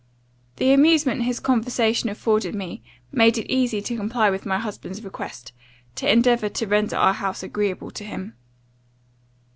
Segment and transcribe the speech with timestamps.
[0.55, 5.51] The amusement his conversation afforded me, made it easy to comply with my husband's request,
[5.93, 8.33] to endeavour to render our house agreeable to him.